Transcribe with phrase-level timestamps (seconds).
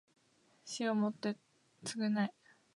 [0.65, 1.37] 死をもって
[1.85, 2.33] 償え